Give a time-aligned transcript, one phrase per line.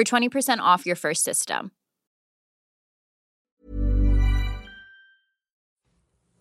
[0.00, 1.70] for 20% off your first system.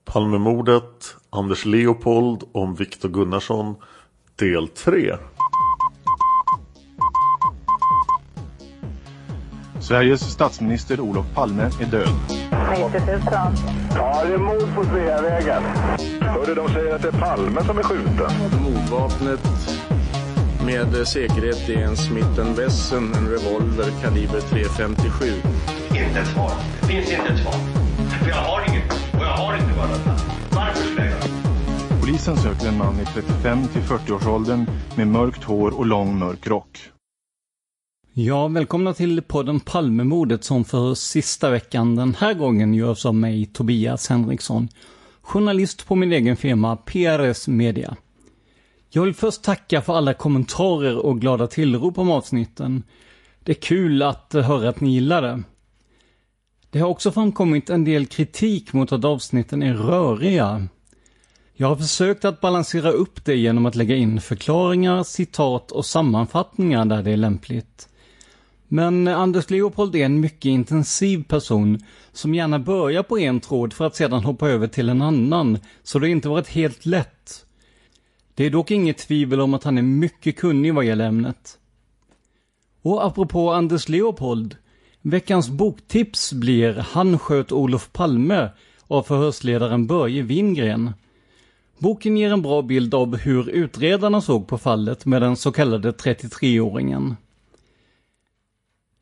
[0.06, 3.76] Palmemordet, Anders Leopold om Viktor Gunnarsson,
[4.36, 5.16] del 3.
[9.82, 12.10] Sveriges statsminister Olof Palme är död.
[12.30, 13.22] 90 000.
[13.96, 15.64] Ja, det är mord på Sveavägen.
[16.22, 18.32] Hörde de säger att det är Palme som är skjuten.
[18.64, 19.40] Mordvapnet
[20.70, 25.34] med säkerhet är en Smith Wesson, en revolver kaliber .357.
[25.88, 26.52] Inte ett svar.
[26.82, 27.54] Det finns inte ett svar.
[28.24, 28.92] För jag har inget.
[28.92, 30.06] Och jag har inte varit
[30.52, 34.66] Varför skulle jag göra Polisen söker en man i 35 till 40-årsåldern
[34.96, 36.80] med mörkt hår och lång mörk rock.
[38.14, 43.46] Ja, välkomna till podden Palmemordet som för sista veckan den här gången görs av mig,
[43.46, 44.70] Tobias Henriksson,
[45.22, 47.98] journalist på min egen firma PRS Media.
[48.92, 52.84] Jag vill först tacka för alla kommentarer och glada tillrop om avsnitten.
[53.44, 55.44] Det är kul att höra att ni gillar det.
[56.70, 60.68] Det har också framkommit en del kritik mot att avsnitten är röriga.
[61.54, 66.86] Jag har försökt att balansera upp det genom att lägga in förklaringar, citat och sammanfattningar
[66.86, 67.90] där det är lämpligt.
[68.68, 71.80] Men Anders Leopold är en mycket intensiv person
[72.12, 76.00] som gärna börjar på en tråd för att sedan hoppa över till en annan, så
[76.00, 77.46] det har inte varit helt lätt.
[78.40, 81.58] Det är dock inget tvivel om att han är mycket kunnig vad gäller ämnet.
[82.82, 84.56] Och apropå Anders Leopold,
[85.02, 88.50] veckans boktips blir Han sköt Olof Palme
[88.88, 90.92] av förhörsledaren Börje Wingren.
[91.78, 95.92] Boken ger en bra bild av hur utredarna såg på fallet med den så kallade
[95.92, 97.16] 33-åringen.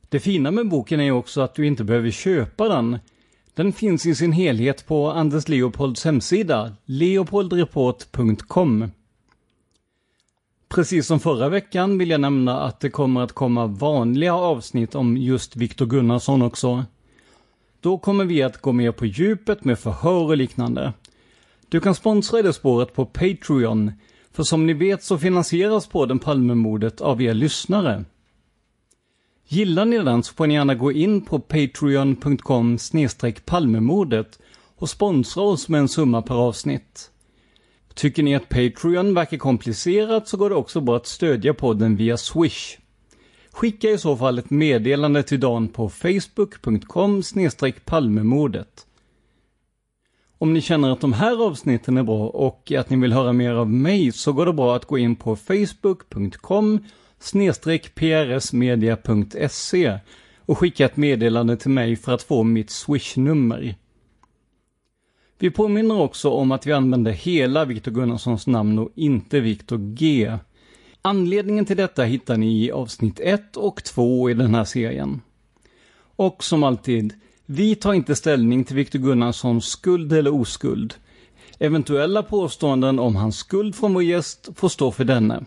[0.09, 2.99] Det fina med boken är också att du inte behöver köpa den.
[3.53, 8.91] Den finns i sin helhet på Anders Leopolds hemsida, leopoldreport.com.
[10.69, 15.17] Precis som förra veckan vill jag nämna att det kommer att komma vanliga avsnitt om
[15.17, 16.85] just Viktor Gunnarsson också.
[17.81, 20.93] Då kommer vi att gå mer på djupet med förhör och liknande.
[21.69, 23.91] Du kan sponsra det spåret på Patreon,
[24.31, 28.05] för som ni vet så finansieras podden Palmemordet av er lyssnare.
[29.47, 32.77] Gillar ni den så får ni gärna gå in på patreon.com
[33.45, 34.39] palmemordet
[34.75, 37.11] och sponsra oss med en summa per avsnitt.
[37.97, 42.17] Tycker ni att Patreon verkar komplicerat så går det också bra att stödja podden via
[42.17, 42.77] Swish.
[43.51, 47.23] Skicka i så fall ett meddelande till Dan på facebook.com
[47.85, 48.87] palmemordet.
[50.37, 53.51] Om ni känner att de här avsnitten är bra och att ni vill höra mer
[53.51, 56.79] av mig så går det bra att gå in på facebook.com
[58.39, 59.99] prsmedia.se
[60.37, 63.75] och skicka ett meddelande till mig för att få mitt Swishnummer.
[65.39, 70.37] Vi påminner också om att vi använder hela Viktor Gunnarssons namn och inte Viktor G.
[71.01, 75.21] Anledningen till detta hittar ni i avsnitt 1 och 2 i den här serien.
[76.15, 77.13] Och som alltid,
[77.45, 80.93] vi tar inte ställning till Viktor Gunnarssons skuld eller oskuld.
[81.59, 85.45] Eventuella påståenden om hans skuld från vår gäst får stå för denne.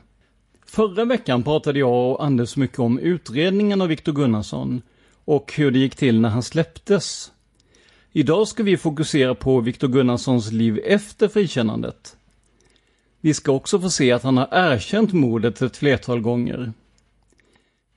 [0.67, 4.83] Förra veckan pratade jag och Anders mycket om utredningen av Viktor Gunnarsson
[5.25, 7.33] och hur det gick till när han släpptes.
[8.13, 12.17] Idag ska vi fokusera på Viktor Gunnarssons liv efter frikännandet.
[13.21, 16.73] Vi ska också få se att han har erkänt mordet ett flertal gånger.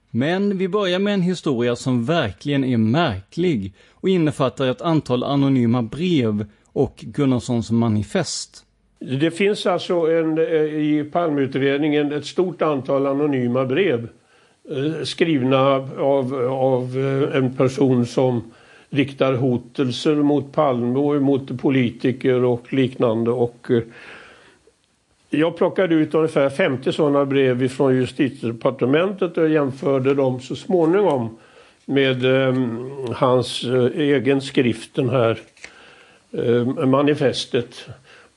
[0.10, 5.81] Men vi börjar med en historia som verkligen är märklig och innefattar ett antal anonyma
[5.81, 8.65] brev och Gunnarssons manifest.
[9.00, 14.10] Det finns alltså en, eh, i Palmeutredningen ett stort antal anonyma brev
[14.69, 15.60] eh, skrivna
[15.98, 18.44] av, av eh, en person som
[18.94, 23.31] riktar hotelser mot Palme och mot politiker och liknande.
[23.31, 23.84] Och eh,
[25.30, 31.38] jag plockade ut ungefär 50 sådana brev från justitiedepartementet och jämförde dem så småningom
[31.86, 32.56] med eh,
[33.12, 35.39] hans eh, egen skrift, den här
[36.31, 37.89] eh, manifestet.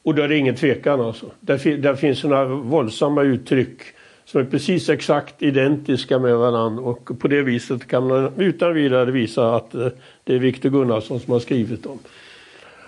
[0.02, 1.26] Och då är det ingen tvekan alltså.
[1.40, 3.80] Där, där finns sådana våldsamma uttryck
[4.26, 9.10] som är precis exakt identiska med varandra och på det viset kan man utan vidare
[9.10, 9.88] visa att eh,
[10.24, 11.98] det är Viktor Gunnarsson som har skrivit dem.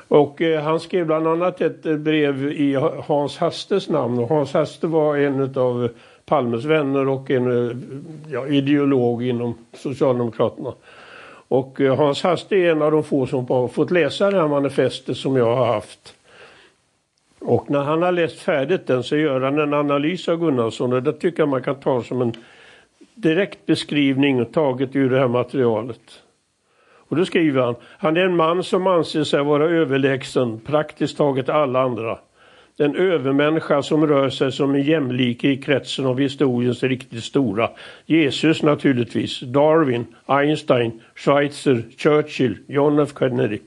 [0.09, 2.75] Och eh, han skrev bland annat ett eh, brev i
[3.07, 5.89] Hans Hastes namn och Hans Haste var en av
[6.25, 7.77] Palmes vänner och en eh,
[8.33, 10.73] ja, ideolog inom Socialdemokraterna.
[11.49, 14.49] Och eh, Hans Haste är en av de få som har fått läsa det här
[14.49, 16.15] manifestet som jag har haft.
[17.49, 21.03] Och när han har läst färdigt den så gör han en analys av Gunnarsson och
[21.03, 22.33] det tycker jag man kan ta som en
[23.15, 26.23] direkt beskrivning taget ur det här materialet.
[27.09, 31.49] Och då skriver han, han är en man som anser sig vara överlägsen praktiskt taget
[31.49, 32.19] alla andra.
[32.77, 37.71] Den övermänniska som rör sig som en jämlike i kretsen av historiens riktigt stora.
[38.07, 43.59] Jesus naturligtvis, Darwin, Einstein, Schweitzer, Churchill, John F Kennedy.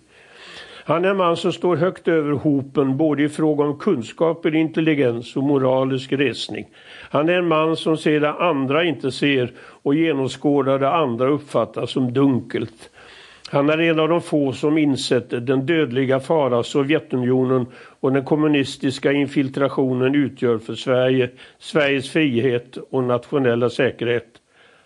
[0.92, 5.36] Han är en man som står högt över hopen både i fråga om kunskaper, intelligens
[5.36, 6.68] och moralisk resning.
[7.10, 11.86] Han är en man som ser det andra inte ser och genomskådar det andra uppfattar
[11.86, 12.90] som dunkelt.
[13.52, 17.66] Han är en av de få som insett den dödliga fara Sovjetunionen
[18.00, 21.30] och den kommunistiska infiltrationen utgör för Sverige,
[21.60, 24.28] Sveriges frihet och nationella säkerhet.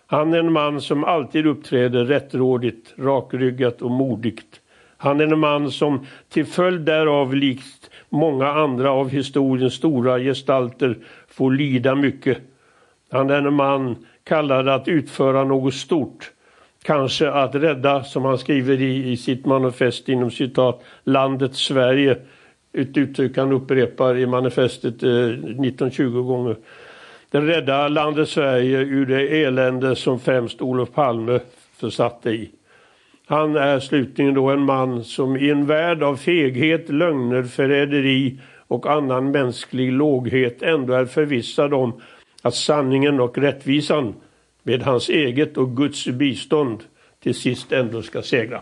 [0.07, 4.62] Han är en man som alltid uppträder rättrådigt, rakryggat och modigt.
[5.06, 10.98] Han är en man som till följd därav likt många andra av historiens stora gestalter
[11.28, 12.38] får lida mycket.
[13.12, 16.31] Han är en man kallad att utföra något stort
[16.84, 22.18] kanske att rädda, som han skriver i, i sitt manifest inom citat, landet Sverige.
[22.74, 26.56] Ett uttryck han upprepar i manifestet eh, 19-20 gånger.
[27.31, 31.40] Den rädda landet Sverige ur det elände som främst Olof Palme
[31.80, 32.52] försatte i.
[33.25, 38.92] Han är slutligen då en man som i en värld av feghet, lögner, förräderi och
[38.92, 42.01] annan mänsklig låghet ändå är förvissad om
[42.42, 44.13] att sanningen och rättvisan
[44.63, 46.83] med hans eget och Guds bistånd
[47.19, 48.62] till sist ändå ska segra.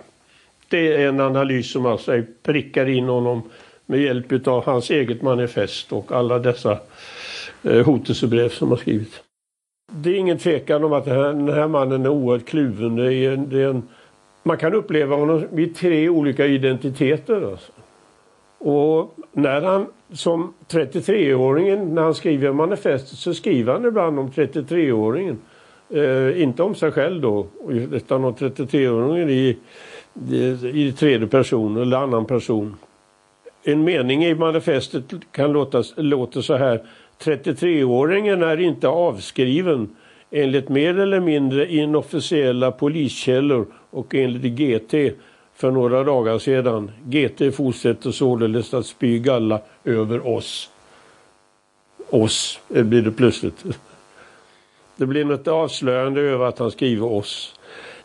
[0.69, 3.42] Det är en analys som alltså prickar in honom
[3.86, 6.80] med hjälp av hans eget manifest och alla dessa
[7.63, 9.21] eh, hotelsebrev som har skrivits.
[9.92, 12.95] Det är ingen tvekan om att den här, mannen är oerhört kluven.
[12.95, 13.83] Det är, det är en,
[14.44, 17.51] man kan uppleva honom vid tre olika identiteter.
[17.51, 17.72] Alltså.
[18.57, 25.38] Och när han som 33-åringen, när han skriver manifestet så skriver han ibland om 33-åringen.
[25.90, 29.57] Eh, inte om sig själv då, utan om 33-åringen i,
[30.31, 32.76] i, i tredje person eller annan person.
[33.64, 36.81] En mening i manifestet kan låta, låter så här.
[37.23, 39.95] 33-åringen är inte avskriven
[40.33, 44.94] enligt mer eller mindre inofficiella poliskällor och enligt GT
[45.56, 46.92] för några dagar sedan.
[47.06, 50.69] GT fortsätter således att spy galla över oss.
[52.09, 53.63] Oss eh, blir det plötsligt.
[54.95, 57.56] Det blir något avslöjande över att han skriver oss.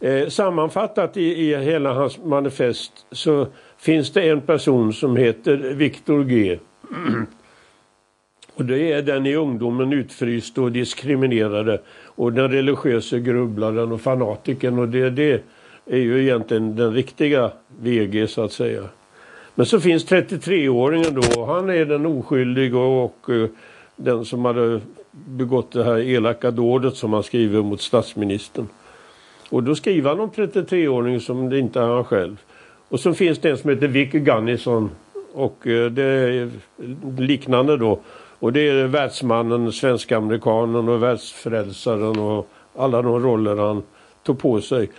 [0.00, 3.47] Eh, sammanfattat i, i hela hans manifest så
[3.78, 6.58] finns det en person som heter Viktor G.
[8.58, 14.78] Och det är den i ungdomen utfryst och diskriminerade och den religiösa grubblaren och fanatiken
[14.78, 15.42] och det, det
[15.86, 17.50] är ju egentligen den riktiga
[17.80, 18.82] VG så att säga.
[19.54, 23.48] Men så finns 33-åringen då, han är den oskyldiga och, och eh,
[23.96, 28.68] den som hade begått det här elaka dådet som han skriver mot statsministern.
[29.50, 32.36] Och då skriver han om 33-åringen som det inte är han själv.
[32.88, 34.90] Och så finns det en som heter Vicky Gunnison
[35.32, 36.50] och eh, det är
[37.18, 38.00] liknande då.
[38.38, 43.83] Och det är världsmannen, svenska amerikanen och världsfrälsaren och alla de roller han
[44.23, 44.90] tog på sig.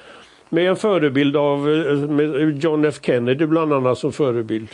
[0.50, 4.70] Med en förebild av eh, med John F Kennedy bland annat som förebild.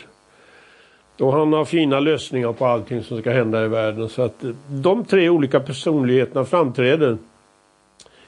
[1.20, 4.08] Och han har fina lösningar på allting som ska hända i världen.
[4.08, 7.18] Så att eh, de tre olika personligheterna framträder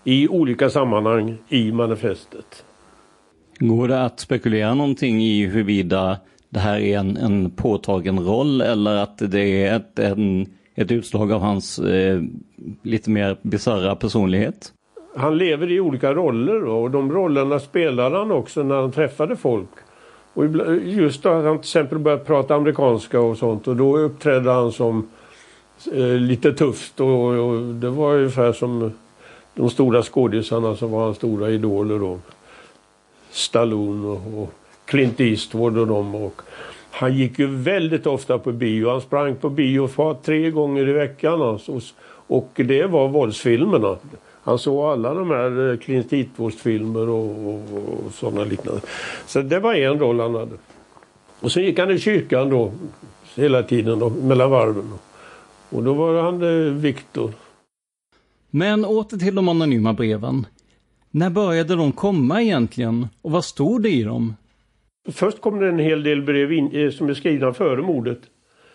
[0.05, 2.65] i olika sammanhang i manifestet.
[3.59, 6.17] Går det att spekulera någonting i huruvida
[6.51, 11.33] det här är en, en påtagen roll eller att det är ett, en, ett utslag
[11.33, 12.23] av hans eh,
[12.83, 14.73] lite mer bisarra personlighet?
[15.17, 19.69] Han lever i olika roller och de rollerna spelade han också när han träffade folk.
[20.35, 20.45] Och
[20.85, 25.09] just då han till exempel började prata amerikanska och sånt och då uppträdde han som
[25.93, 28.93] eh, lite tufft och, och, det var ungefär som
[29.55, 32.19] de stora skådisarna som var hans stora idoler då.
[33.31, 34.55] Stallone och, och
[34.89, 36.15] Clint Eastwood och dem.
[36.15, 36.43] Och
[36.91, 38.91] han gick ju väldigt ofta på bio.
[38.91, 41.43] Han sprang på bio för tre gånger i veckan.
[41.43, 41.81] Alltså.
[42.11, 43.97] Och det var våldsfilmerna.
[44.43, 47.63] Han såg alla de här eh, Clint Eastwood-filmer och, och,
[48.07, 48.81] och sådana liknande.
[49.27, 50.57] Så det var en roll han hade.
[51.41, 52.73] Och sen gick han i kyrkan då
[53.35, 54.93] hela tiden då, mellan varven.
[55.71, 57.33] Och då var han eh, Viktor.
[58.51, 60.47] Men åter till de anonyma breven.
[61.11, 63.09] När började de komma egentligen?
[63.23, 64.35] Och vad stod det i dem?
[65.13, 68.19] Först kom det en hel del brev in, eh, som är skrivna före mordet.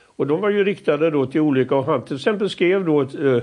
[0.06, 3.16] Och de var ju riktade då till olika, och han till exempel skrev då ett,
[3.16, 3.38] eh,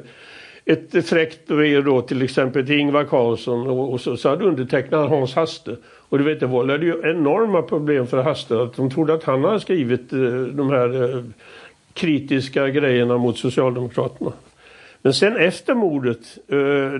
[0.64, 5.08] ett fräckt brev då till exempel till Ingvar Carlsson och, och så, så hade undertecknat
[5.08, 5.76] Hans Haste.
[5.84, 9.44] Och du vet det vållade ju enorma problem för Haste att de trodde att han
[9.44, 11.24] hade skrivit eh, de här
[11.92, 14.32] kritiska grejerna mot Socialdemokraterna.
[15.02, 16.38] Men sen efter mordet,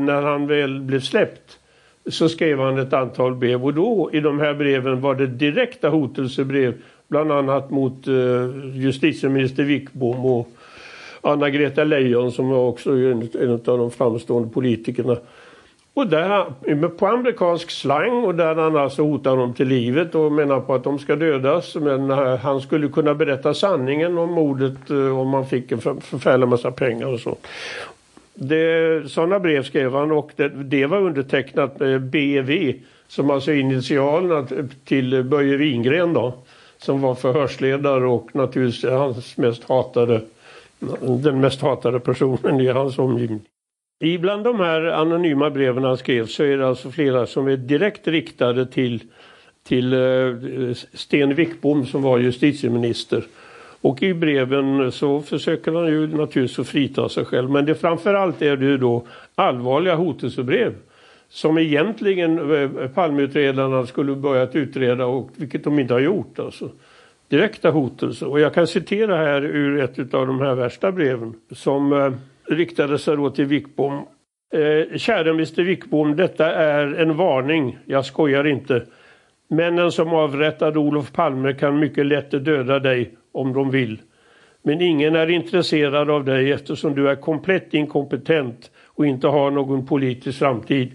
[0.00, 1.59] när han väl blev släppt,
[2.10, 5.88] så skrev han ett antal brev och då i de här breven var det direkta
[5.88, 6.74] hotelsebrev
[7.08, 8.14] bland annat mot eh,
[8.74, 10.48] justitieminister Wickbom och
[11.20, 15.16] Anna-Greta Leijon som var också en, en av de framstående politikerna.
[15.94, 20.60] Och där, på amerikansk slang och där han alltså hotar dem till livet och menar
[20.60, 21.74] på att de ska dödas.
[21.74, 26.48] Men eh, han skulle kunna berätta sanningen om mordet eh, om man fick en förfärlig
[26.48, 27.36] massa pengar och så.
[28.42, 32.74] Det, sådana brev skrev han och det, det var undertecknat eh, med BV
[33.06, 36.34] som alltså initialerna eh, till Börje Wingren då.
[36.78, 40.20] Som var förhörsledare och naturligtvis hans mest hatade,
[41.22, 43.40] den mest hatade personen i hans omgivning.
[44.04, 48.08] Ibland de här anonyma breven han skrev så är det alltså flera som är direkt
[48.08, 49.02] riktade till,
[49.62, 53.24] till eh, Sten Wickbom som var justitieminister.
[53.80, 57.50] Och i breven så försöker han ju naturligtvis att frita sig själv.
[57.50, 60.74] Men det framförallt är det ju då allvarliga hotelsebrev.
[61.28, 66.70] Som egentligen palmutredarna Palmeutredarna skulle börjat utreda och vilket de inte har gjort alltså.
[67.28, 68.28] Direkta hotelser.
[68.28, 71.34] Och jag kan citera här ur ett av de här värsta breven.
[71.52, 72.12] Som eh,
[72.54, 74.06] riktade sig då till Wickbom.
[74.54, 77.78] Eh, kära Mr Wickbom, detta är en varning.
[77.84, 78.86] Jag skojar inte.
[79.48, 84.00] Männen som avrättade Olof Palme kan mycket lätt döda dig om de vill.
[84.62, 89.86] Men ingen är intresserad av dig eftersom du är komplett inkompetent och inte har någon
[89.86, 90.92] politisk framtid.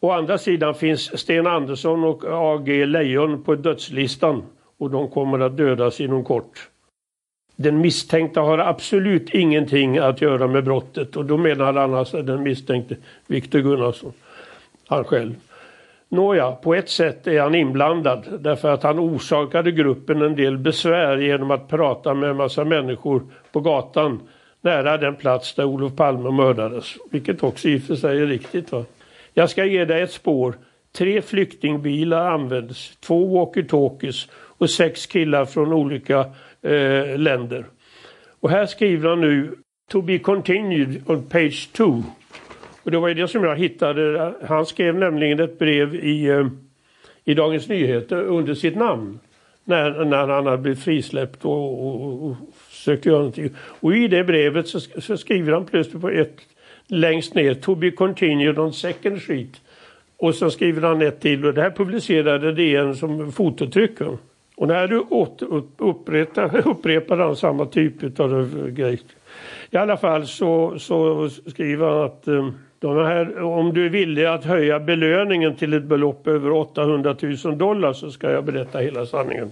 [0.00, 4.42] Å andra sidan finns Sten Andersson och AG Leijon på dödslistan
[4.78, 6.68] och de kommer att dödas inom kort.
[7.56, 12.42] Den misstänkta har absolut ingenting att göra med brottet och då menar han alltså den
[12.42, 14.12] misstänkte Viktor Gunnarsson,
[14.86, 15.34] han själv.
[16.12, 21.16] Nåja, på ett sätt är han inblandad därför att han orsakade gruppen en del besvär
[21.16, 24.20] genom att prata med en massa människor på gatan
[24.60, 26.94] nära den plats där Olof Palme mördades.
[27.10, 28.72] Vilket också i och för sig är riktigt.
[28.72, 28.84] Va?
[29.34, 30.54] Jag ska ge dig ett spår.
[30.92, 36.18] Tre flyktingbilar användes, två walkie-talkies och sex killar från olika
[36.62, 37.64] eh, länder.
[38.40, 39.54] Och här skriver han nu
[39.90, 42.02] To be continued on page 2.
[42.82, 44.34] Och det var ju det som jag hittade.
[44.44, 46.46] Han skrev nämligen ett brev i, eh,
[47.24, 49.18] i Dagens Nyheter under sitt namn.
[49.64, 52.36] När, när han hade blivit frisläppt och, och, och
[52.70, 53.50] sökte göra någonting.
[53.56, 56.36] Och i det brevet så, så skriver han plötsligt på ett
[56.86, 59.60] längst ner To be continued on second sheet.
[60.16, 64.00] Och så skriver han ett till och det här publicerade DN som fototryck.
[64.56, 64.96] Och när du
[65.78, 69.00] upprepar, upprepar han samma typ av eh, grej.
[69.70, 72.48] I alla fall så, så skriver han att eh,
[72.88, 77.92] här, om du är villig att höja belöningen till ett belopp över 800 000 dollar
[77.92, 79.50] så ska jag berätta hela sanningen.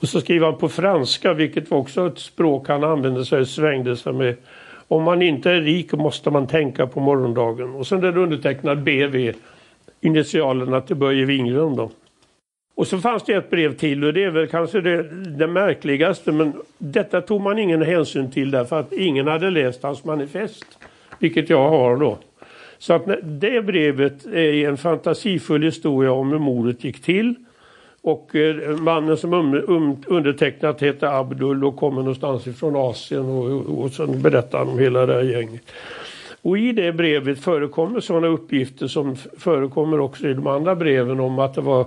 [0.00, 3.44] Och så skriver han på franska, vilket var också ett språk han använde sig av,
[3.44, 4.36] svängde sig med.
[4.88, 7.74] Om man inte är rik måste man tänka på morgondagen.
[7.74, 9.32] Och sen är det undertecknat BV,
[10.00, 11.90] initialerna till Börje Wingren då.
[12.74, 15.02] Och så fanns det ett brev till och det är väl kanske det,
[15.38, 20.04] det märkligaste men detta tog man ingen hänsyn till därför att ingen hade läst hans
[20.04, 20.78] manifest.
[21.18, 22.18] Vilket jag har då.
[22.78, 27.34] Så att det brevet är en fantasifull historia om hur mordet gick till.
[28.02, 33.78] Och eh, mannen som um, um, undertecknat heter Abdul och kommer någonstans ifrån Asien och,
[33.84, 35.62] och sen berättar han om hela det här gänget.
[36.42, 41.38] Och i det brevet förekommer sådana uppgifter som förekommer också i de andra breven om
[41.38, 41.86] att det var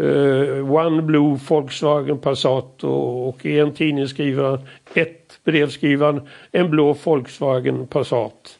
[0.00, 4.58] uh, One Blue Volkswagen Passat och, och i en tidning skriver han,
[4.94, 6.20] ett brev skriver han,
[6.52, 8.58] en blå Volkswagen Passat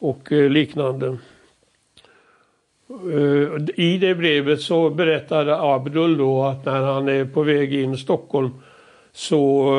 [0.00, 1.16] och eh, liknande.
[2.88, 7.94] Eh, I det brevet så berättade Abdul då att när han är på väg in
[7.94, 8.50] i Stockholm
[9.12, 9.72] så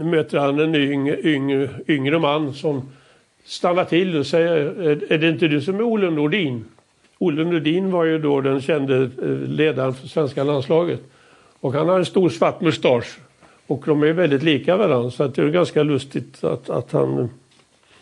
[0.00, 2.88] eh, möter han en yng, yng, yngre man som
[3.44, 4.56] stannar till och säger
[5.12, 6.64] är det inte du som är Olle Nordin?
[7.18, 9.10] Olle Nordin var ju då den kände
[9.46, 11.00] ledaren för svenska landslaget.
[11.60, 13.18] Och han har en stor svart mustasch.
[13.66, 17.30] Och de är väldigt lika varandra så att det är ganska lustigt att, att han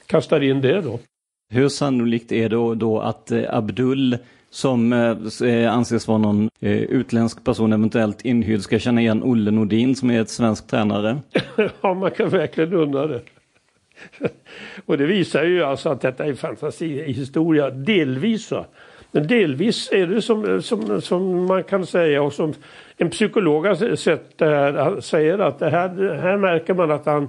[0.06, 0.98] kastar in det då.
[1.48, 4.18] Hur sannolikt är det då att eh, Abdul
[4.50, 9.96] som eh, eh, anses vara någon utländsk person, eventuellt inhyrd, ska känna igen Olle Nordin
[9.96, 11.18] som är ett svensk tränare?
[11.80, 13.20] ja, man kan verkligen undra det.
[14.86, 18.52] och det visar ju alltså att detta är fantasihistoria, delvis.
[19.12, 22.54] Men delvis är det som, som, som man kan säga och som
[22.96, 27.28] en psykolog har sett det här, säger att det här, här märker man att han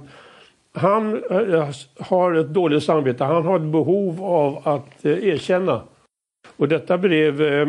[0.72, 3.24] han eh, har ett dåligt samvete.
[3.24, 5.82] Han har ett behov av att eh, erkänna
[6.56, 7.68] och detta brev eh,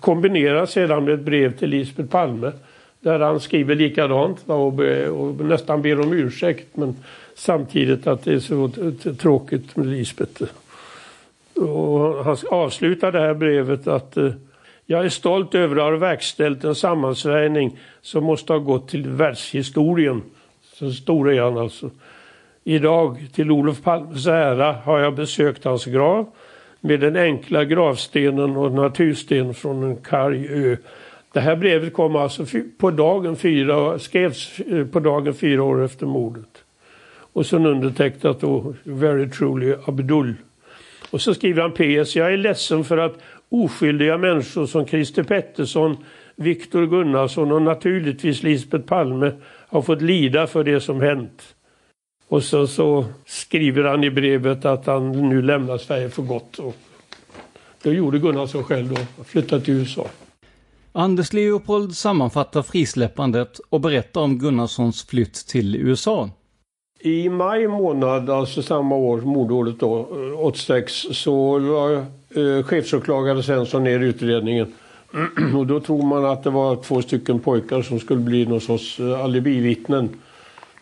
[0.00, 2.52] kombineras sedan med ett brev till Lisbeth Palme
[3.00, 6.96] där han skriver likadant och, och nästan ber om ursäkt men
[7.34, 8.70] samtidigt att det är så
[9.18, 10.42] tråkigt med Lisbeth.
[11.54, 14.16] Och han avslutar det här brevet att
[14.86, 20.22] jag är stolt över att ha verkställt en sammansvärjning som måste ha gått till världshistorien.
[20.80, 21.90] Så stor är han alltså.
[22.64, 26.26] Idag till Olof Palmes ära har jag besökt hans grav
[26.80, 30.76] med den enkla gravstenen och natursten från en karg ö.
[31.32, 32.44] Det här brevet kom alltså
[32.78, 36.64] på dagen fyra, skrevs eh, på dagen fyra år efter mordet.
[37.32, 40.34] Och sen undertecknat då Very truly Abdul.
[41.10, 42.16] Och så skriver han PS.
[42.16, 43.18] Jag är ledsen för att
[43.48, 45.96] oskyldiga människor som Christer Pettersson,
[46.36, 49.32] Viktor Gunnarsson och naturligtvis Lisbeth Palme
[49.70, 51.42] har fått lida för det som hänt.
[52.28, 56.58] Och så, så skriver han i brevet att han nu lämnar Sverige för gott.
[56.58, 56.76] Och
[57.82, 60.06] det gjorde Gunnarsson själv då, flyttade till USA.
[60.92, 66.30] Anders Leopold sammanfattar frisläppandet och berättar om Gunnarssons flytt till USA.
[67.00, 71.92] I maj månad, alltså samma år, mordåret då, 86, så var
[72.34, 74.72] eh, chefsåklagare Svensson ner i utredningen.
[75.56, 79.00] och då tror man att det var två stycken pojkar som skulle bli någon sorts
[79.00, 80.08] eh, alibivittnen.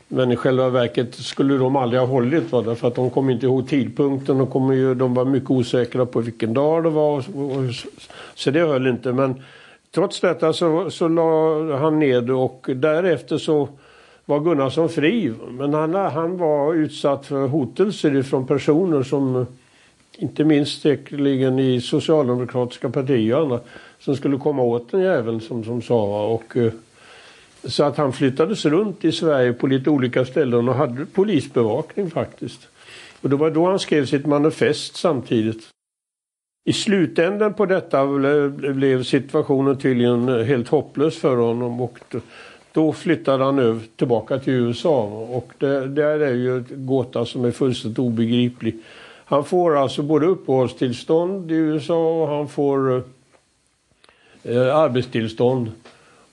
[0.09, 2.63] Men i själva verket skulle de aldrig ha hållit va?
[2.63, 6.21] därför att de kom inte ihåg tidpunkten och kom ju, de var mycket osäkra på
[6.21, 7.25] vilken dag det var.
[8.35, 9.43] Så det höll inte men
[9.95, 13.69] trots detta så, så la han ner det och därefter så
[14.25, 15.33] var Gunnarsson fri.
[15.51, 19.47] Men han, han var utsatt för hotelser från personer som
[20.19, 23.61] inte minst säkerligen i socialdemokratiska partier
[24.01, 26.27] som skulle komma åt den jäveln som, som sa.
[26.27, 26.73] Och, eh,
[27.65, 32.69] så att han flyttades runt i Sverige på lite olika ställen och hade polisbevakning faktiskt.
[33.21, 35.69] Och det var då han skrev sitt manifest samtidigt.
[36.65, 38.07] I slutändan på detta
[38.57, 41.99] blev situationen tydligen helt hopplös för honom och
[42.73, 47.45] då flyttade han över tillbaka till USA och det, där är ju ett gåta som
[47.45, 48.77] är fullständigt obegriplig.
[49.25, 53.03] Han får alltså både uppehållstillstånd i USA och han får eh,
[54.45, 55.73] eh, arbetstillstånd.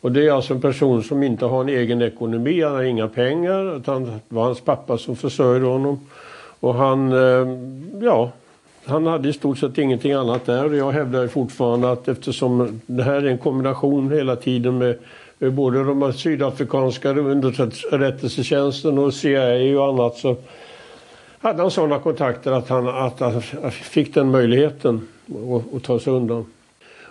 [0.01, 3.07] Och det är alltså en person som inte har en egen ekonomi, han har inga
[3.07, 3.77] pengar.
[3.77, 5.99] Utan det var hans pappa som försörjde honom.
[6.59, 7.47] Och han, eh,
[8.01, 8.31] ja,
[8.85, 10.65] han hade i stort sett ingenting annat där.
[10.65, 14.97] Och jag hävdar fortfarande att eftersom det här är en kombination hela tiden med
[15.39, 20.35] både de sydafrikanska underrättelsetjänsten och CIA och annat så
[21.39, 23.41] hade han sådana kontakter att han, att han
[23.71, 25.07] fick den möjligheten
[25.75, 26.45] att ta sig undan.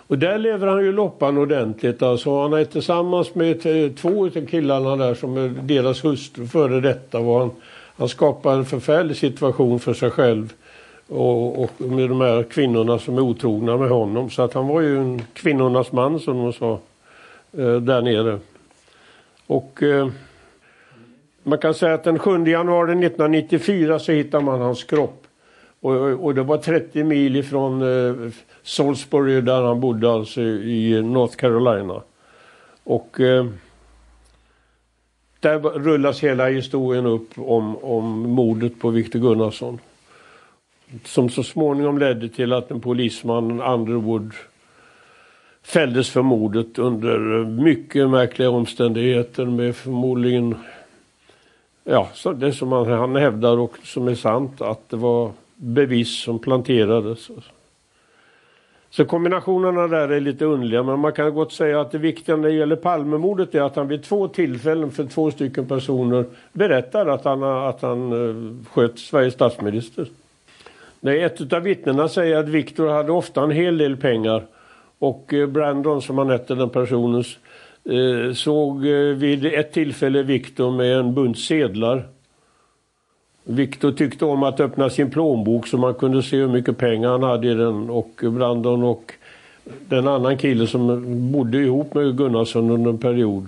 [0.07, 2.01] Och där lever han ju loppan ordentligt.
[2.01, 3.61] Alltså han är tillsammans med
[3.97, 7.19] två av killarna där som är deras hustru före detta.
[7.19, 7.51] Och han,
[7.97, 10.53] han skapar en förfärlig situation för sig själv.
[11.07, 14.29] Och, och, med de här kvinnorna som är otrogna med honom.
[14.29, 16.79] Så att han var ju en kvinnornas man som de sa.
[17.57, 18.39] Eh, där nere.
[19.47, 20.07] Och eh,
[21.43, 25.24] man kan säga att den 7 januari 1994 så hittar man hans kropp.
[25.85, 28.31] Och, och det var 30 mil ifrån eh,
[28.63, 32.01] Salisbury där han bodde alltså i North Carolina.
[32.83, 33.45] Och eh,
[35.39, 39.79] där rullas hela historien upp om, om mordet på Victor Gunnarsson.
[41.03, 44.31] Som så småningom ledde till att en polisman, Underwood,
[45.63, 50.55] fälldes för mordet under mycket märkliga omständigheter med förmodligen
[51.83, 55.31] Ja, det som han, han hävdar och som är sant att det var
[55.65, 57.29] bevis som planterades.
[58.89, 62.47] Så kombinationerna där är lite underliga men man kan gott säga att det viktiga när
[62.47, 67.25] det gäller Palmemordet är att han vid två tillfällen för två stycken personer berättar att
[67.25, 70.07] han, att han eh, sköt Sveriges statsminister.
[70.99, 74.43] Nej, ett av vittnena säger att Viktor hade ofta en hel del pengar
[74.99, 77.23] och eh, Brandon som han hette den personen
[77.83, 78.81] eh, såg
[79.15, 82.03] vid ett tillfälle Viktor med en bunt sedlar
[83.47, 87.23] Viktor tyckte om att öppna sin plånbok så man kunde se hur mycket pengar han
[87.23, 89.13] hade i den och Brandon och
[89.63, 93.47] den annan kille som bodde ihop med Gunnarsson under en period.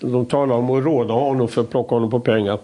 [0.00, 2.58] De talade om att råda honom för att plocka honom på pengar.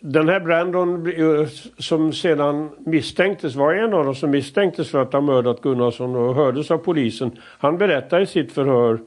[0.00, 5.12] Den här Brandon eh, som sedan misstänktes, var en av dem som misstänktes för att
[5.12, 7.30] ha mördat Gunnarsson och hördes av polisen.
[7.40, 8.98] Han berättade i sitt förhör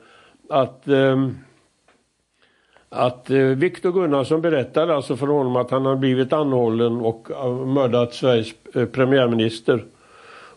[0.49, 1.37] att um,
[2.89, 7.51] att eh, Viktor Gunnarsson berättade alltså för honom att han hade blivit anhållen och eh,
[7.51, 9.85] mördat Sveriges eh, premiärminister.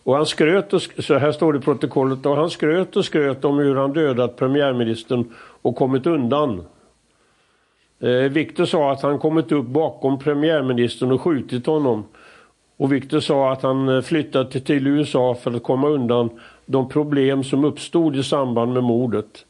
[0.03, 3.45] Och han skröt, och, så här står det i protokollet, och han skröt och skröt
[3.45, 6.63] om hur han dödat premiärministern och kommit undan.
[7.99, 12.03] Eh, Viktor sa att han kommit upp bakom premiärministern och skjutit honom.
[12.77, 16.29] Och Viktor sa att han eh, flyttat till USA för att komma undan
[16.65, 19.45] de problem som uppstod i samband med mordet.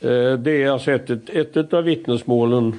[0.00, 2.78] Eh, det är alltså ett, ett, ett av vittnesmålen.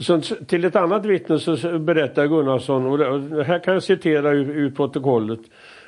[0.00, 4.50] Sen till ett annat vittne så berättar Gunnarsson, och det här kan jag citera ur,
[4.50, 5.40] ur protokollet.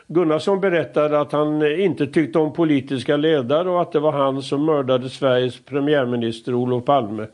[0.06, 4.42] Gunnarsson berättade att han eh, inte tyckte om politiska ledare och att det var han
[4.42, 7.26] som mördade Sveriges premiärminister Olof Palme.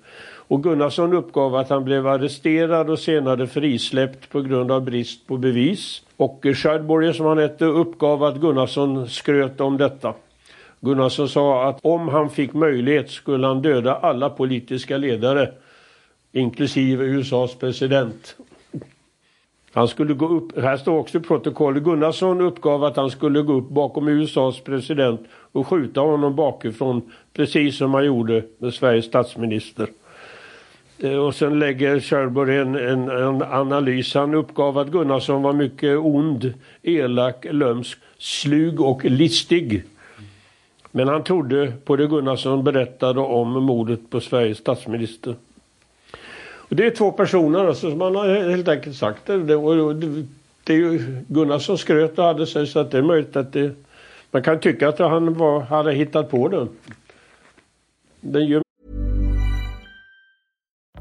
[0.49, 5.37] Och Gunnarsson uppgav att han blev arresterad och senare frisläppt på grund av brist på
[5.37, 6.03] bevis.
[6.17, 10.15] Och Scheidborger som han hette uppgav att Gunnarsson skröt om detta.
[10.81, 15.53] Gunnarsson sa att om han fick möjlighet skulle han döda alla politiska ledare
[16.33, 18.37] inklusive USAs president.
[19.73, 23.53] Han skulle gå upp, här står också i protokollet, Gunnarsson uppgav att han skulle gå
[23.53, 25.21] upp bakom USAs president
[25.53, 29.89] och skjuta honom bakifrån precis som han gjorde med Sveriges statsminister.
[30.99, 34.15] Eh, och sen lägger Sherborg en, en, en, analys.
[34.15, 39.83] Han uppgav att Gunnarsson var mycket ond, elak, lömsk, slug och listig.
[40.97, 45.35] Men han trodde på det Gunnarsson berättade om mordet på Sveriges statsminister.
[46.41, 49.39] Och det är två personer alltså, som man har helt enkelt sagt det.
[49.39, 50.27] det, det,
[50.65, 53.71] det är ju Gunnarsson skröt och hade sig så att det är möjligt att det...
[54.31, 56.69] Man kan tycka att han var, hade hittat på den.
[58.21, 58.65] Den gör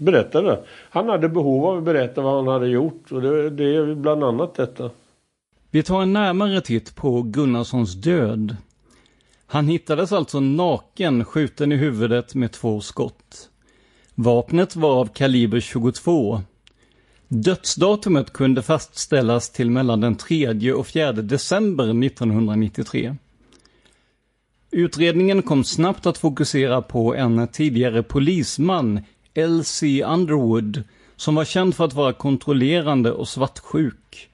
[0.00, 0.64] berättade.
[0.90, 4.24] Han hade behov av att berätta vad han hade gjort och det, det är bland
[4.24, 4.90] annat detta.
[5.70, 8.56] Vi tar en närmare titt på Gunnarssons död.
[9.46, 13.48] Han hittades alltså naken, skjuten i huvudet med två skott.
[14.14, 16.40] Vapnet var av kaliber 22.
[17.28, 23.16] Dödsdatumet kunde fastställas till mellan den 3 och 4 december 1993.
[24.70, 29.00] Utredningen kom snabbt att fokusera på en tidigare polisman
[29.34, 30.02] L.C.
[30.04, 30.82] Underwood,
[31.16, 34.28] som var känd för att vara kontrollerande och svartsjuk.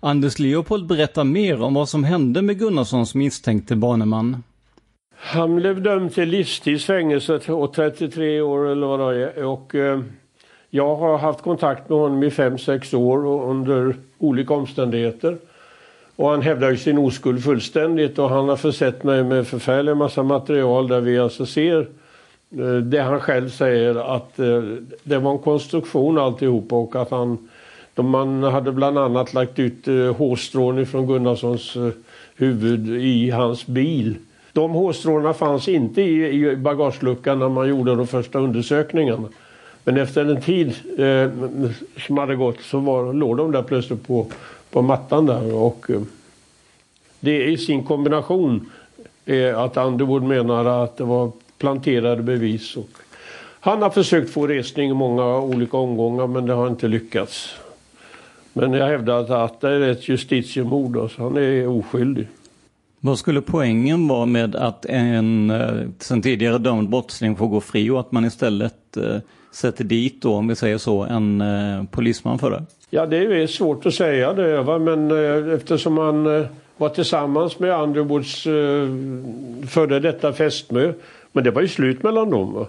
[0.00, 4.42] Anders Leopold berättar mer om vad som hände med Gunnarssons misstänkte baneman.
[5.16, 9.44] Han blev dömd till livstidsfängelse och 33 år eller vad det är.
[9.44, 10.00] Och, eh,
[10.70, 15.38] Jag har haft kontakt med honom i fem sex år och under olika omständigheter.
[16.16, 20.22] Och han hävdar ju sin oskuld fullständigt och han har försett mig med förfärlig massa
[20.22, 21.88] material där vi alltså ser
[22.50, 24.62] Eh, det han själv säger att eh,
[25.02, 27.48] det var en konstruktion alltihopa och att han
[28.00, 31.76] man hade bland annat lagt ut eh, hårstrån från Gunnarssons
[32.36, 34.16] huvud i hans bil.
[34.52, 39.28] De hårstråna fanns inte i bagageluckan när man gjorde de första undersökningarna.
[39.84, 41.30] Men efter en tid eh,
[42.06, 44.26] som hade gått så var, låg de där plötsligt på,
[44.70, 45.54] på mattan där.
[45.54, 46.00] Och, eh,
[47.20, 48.70] det är i sin kombination
[49.26, 52.76] eh, att Underwood menar att det var planterade bevis.
[52.76, 52.88] Och
[53.60, 57.54] han har försökt få resning i många olika omgångar men det har inte lyckats.
[58.52, 62.28] Men jag hävdar att, det är ett justitiemord, så han är oskyldig.
[63.00, 67.90] Vad skulle poängen vara med att en eh, sen tidigare dömd brottsling får gå fri
[67.90, 69.16] och att man istället eh,
[69.52, 72.64] sätter dit då, om vi säger så, en eh, polisman för det?
[72.90, 74.78] Ja, det är svårt att säga det, va?
[74.78, 78.88] men eh, eftersom han eh, var tillsammans med Underwoods eh,
[79.68, 80.92] före detta fästmö,
[81.38, 82.54] men det var ju slut mellan dem.
[82.54, 82.66] Va?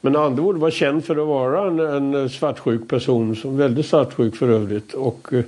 [0.00, 1.80] Men Underwood var känd för att vara en,
[2.14, 4.94] en svartsjuk person, som väldigt svartsjuk för övrigt.
[4.94, 5.44] Och, eh,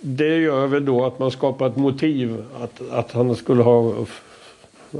[0.00, 3.94] det gör väl då att man skapar ett motiv att, att han skulle ha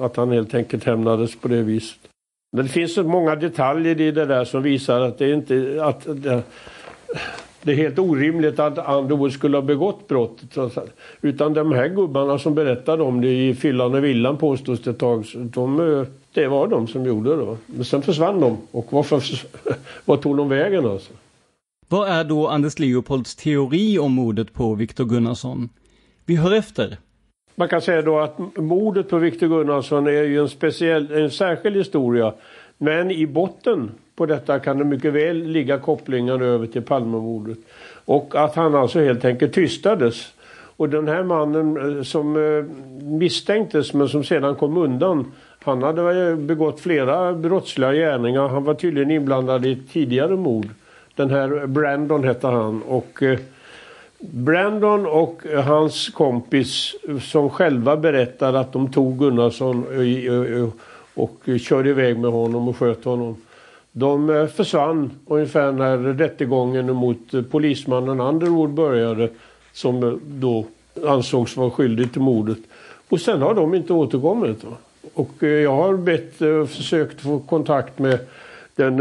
[0.01, 1.99] att han helt enkelt hämnades på det viset.
[2.53, 6.23] Men det finns så många detaljer i det där som visar att det inte att
[6.23, 6.43] det,
[7.63, 10.59] det är helt orimligt att Underwood skulle ha begått brottet.
[11.21, 14.99] Utan de här gubbarna som berättade om det i fyllan och villan påstås det ett
[14.99, 15.25] tag.
[15.35, 17.57] De, det var de som gjorde det.
[17.67, 18.57] Men sen försvann de.
[18.71, 19.23] Och varför,
[20.05, 21.13] vad tog de vägen alltså?
[21.89, 25.69] Vad är då Anders Leopolds teori om mordet på Viktor Gunnarsson?
[26.27, 26.97] Vi hör efter.
[27.55, 31.77] Man kan säga då att mordet på Viktor Gunnarsson är ju en speciell, en särskild
[31.77, 32.35] historia.
[32.79, 37.59] Men i botten på detta kan det mycket väl ligga kopplingar över till Palmemordet.
[38.05, 40.33] Och att han alltså helt enkelt tystades.
[40.77, 42.65] Och den här mannen eh, som eh,
[43.05, 45.33] misstänktes men som sedan kom undan.
[45.65, 48.49] Han hade eh, begått flera brottsliga gärningar.
[48.49, 50.69] Han var tydligen inblandad i ett tidigare mord.
[51.15, 52.83] Den här Brandon hette han.
[52.83, 53.23] Och
[54.19, 59.85] Brandon och hans kompis som själva berättade att de tog Gunnarsson
[61.15, 63.37] och körde iväg med honom och sköt honom.
[63.93, 69.29] De eh, försvann ungefär när rättegången mot eh, polismannen Underwood började
[69.73, 70.67] som eh, då
[71.07, 72.59] ansågs vara skyldig till mordet.
[73.09, 74.65] Och sen har de inte återkommit.
[75.15, 76.35] Och jag har bett,
[76.71, 78.19] försökt få kontakt med
[78.77, 78.97] den,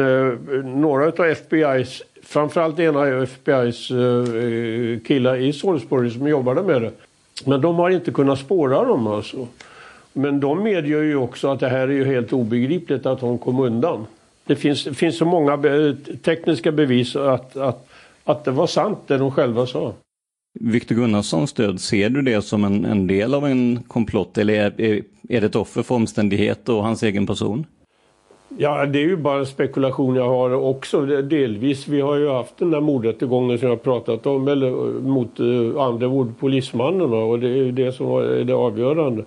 [0.81, 6.91] några av FBI's framförallt ena FBI's killar i Salisbury som jobbade med det.
[7.45, 9.47] Men de har inte kunnat spåra dem alltså.
[10.13, 13.59] Men de medger ju också att det här är ju helt obegripligt att de kom
[13.59, 14.05] undan.
[14.45, 17.87] Det finns, det finns så många be tekniska bevis att, att,
[18.23, 19.93] att det var sant det de själva sa.
[20.59, 24.81] Viktor Gunnarssons död, ser du det som en, en del av en komplott eller är,
[24.81, 27.65] är, är det ett offer för omständigheter och hans egen person?
[28.57, 31.87] Ja, det är ju bara spekulation jag har också delvis.
[31.87, 36.39] Vi har ju haft den där mordrättegången som jag pratat om eller, mot uh, Underwood,
[36.39, 39.23] polismannen och det är ju det som var det avgörande.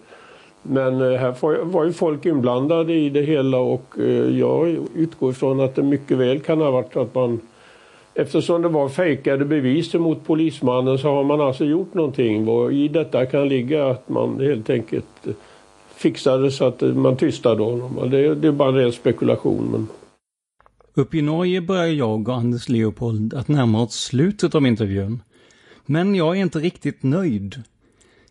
[0.66, 5.60] Men eh, här var ju folk inblandade i det hela och eh, jag utgår ifrån
[5.60, 7.40] att det mycket väl kan ha varit att man
[8.16, 12.88] Eftersom det var fejkade bevis mot polismannen så har man alltså gjort någonting och i
[12.88, 15.32] detta kan ligga att man helt enkelt eh,
[15.96, 18.10] fixade så att man tystade honom.
[18.10, 19.68] Det, det är bara en ren spekulation.
[19.72, 19.86] Men...
[20.94, 25.22] Uppe i Norge börjar jag och Anders Leopold att närma oss slutet av intervjun.
[25.86, 27.62] Men jag är inte riktigt nöjd.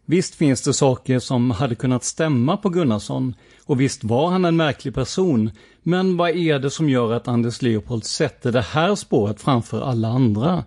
[0.06, 3.36] Visst finns det saker som hade kunnat stämma på Gunnarsson
[3.66, 5.52] och visst var han en märklig person.
[5.84, 10.08] Men vad är det som gör att Anders Leopold sätter det här spåret framför alla
[10.08, 10.64] andra?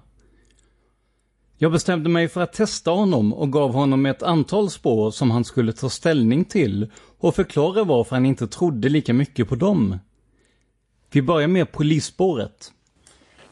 [1.58, 5.44] Jag bestämde mig för att testa honom och gav honom ett antal spår som han
[5.44, 9.98] skulle ta ställning till och förklara varför han inte trodde lika mycket på dem.
[11.10, 12.72] Vi börjar med polisspåret.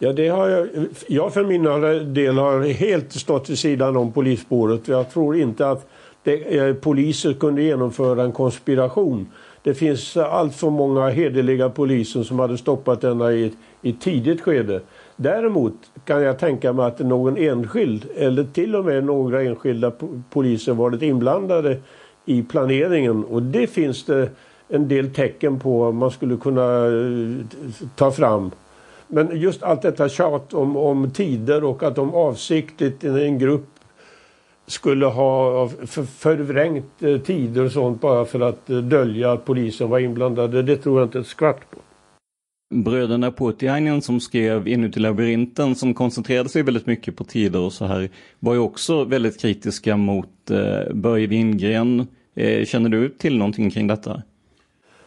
[0.04, 0.68] Ja, det har jag,
[1.06, 1.62] jag för min
[2.14, 4.88] del har helt stått vid sidan om polisspåret.
[4.88, 5.88] Jag tror inte att
[6.22, 9.26] det, eh, poliser kunde genomföra en konspiration.
[9.62, 14.40] Det finns allt för många hederliga poliser som hade stoppat denna i, i ett tidigt
[14.40, 14.80] skede.
[15.16, 19.92] Däremot kan jag tänka mig att någon enskild eller till och med några enskilda
[20.30, 21.76] poliser varit inblandade
[22.24, 24.28] i planeringen och det finns det
[24.68, 27.46] en del tecken på man skulle kunna eh,
[27.96, 28.50] ta fram.
[29.08, 33.68] Men just allt detta tjat om, om tider och att de avsiktligt i en grupp
[34.66, 35.68] skulle ha
[36.18, 40.62] förvrängt eh, tider och sånt bara för att eh, dölja att polisen var inblandade.
[40.62, 41.78] Det tror jag inte ett skvatt på.
[42.74, 47.84] Bröderna Puutiainen som skrev Inuti labyrinten som koncentrerade sig väldigt mycket på tider och så
[47.84, 52.06] här var ju också väldigt kritiska mot eh, Börje Wingren.
[52.36, 54.22] Eh, känner du till någonting kring detta?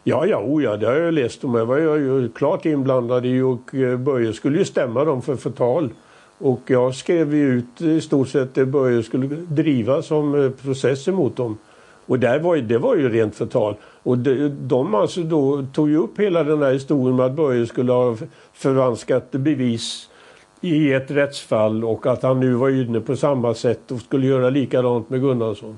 [0.09, 1.55] Ja, ja, oh ja, det har jag läst om.
[1.55, 5.89] Jag var ju klart inblandad i och eh, Börje skulle ju stämma dem för förtal.
[6.37, 11.07] Och jag skrev ju ut i stort sett det Börje skulle driva som eh, process
[11.07, 11.57] emot dem.
[12.05, 13.75] Och där var, ju, det var ju rent förtal.
[14.03, 17.65] Och de, de alltså då tog ju upp hela den här historien med att Börje
[17.65, 18.17] skulle ha
[18.53, 20.09] förvanskat bevis
[20.61, 24.49] i ett rättsfall och att han nu var inne på samma sätt och skulle göra
[24.49, 25.77] likadant med Gunnarsson.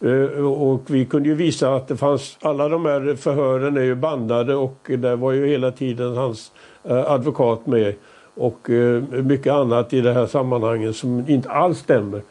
[0.00, 3.94] Eh, och vi kunde ju visa att det fanns, alla de här förhören är ju
[3.94, 6.52] bandade och där var ju hela tiden hans
[6.84, 7.94] eh, advokat med.
[8.34, 12.22] Och eh, mycket annat i det här sammanhanget som inte alls stämmer.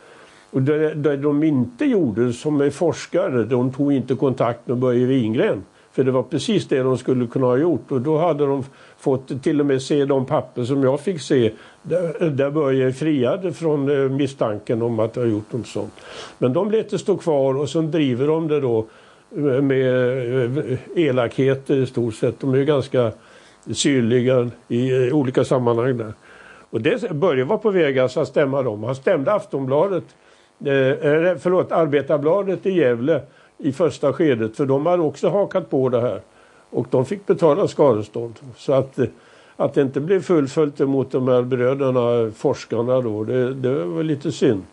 [0.52, 5.06] Och det, det de inte gjorde som är forskare, de tog inte kontakt med Börje
[5.06, 5.64] Wingren.
[5.92, 8.64] För det var precis det de skulle kunna ha gjort och då hade de
[8.98, 11.52] fått till och med se de papper som jag fick se
[11.84, 15.94] där, där Börje friade från eh, misstanken om att ha gjort något sånt.
[16.38, 18.86] Men de lät det stå kvar och så driver de det då
[19.36, 22.40] eh, med eh, elakheter i stort sett.
[22.40, 23.12] De är ju ganska
[23.74, 26.14] syrliga i olika sammanhang där.
[26.70, 28.84] Och det, Börje var på väg alltså att stämma dem.
[28.84, 30.04] Han stämde Aftonbladet
[30.60, 33.22] eh, förlåt, Arbetarbladet i Gävle
[33.60, 36.22] i första skedet för de hade också hakat på det här.
[36.70, 38.34] Och de fick betala skadestånd.
[38.58, 39.00] Så att,
[39.56, 44.32] att det inte blev fullföljt mot de här bröderna, forskarna då, det, det var lite
[44.32, 44.64] synd.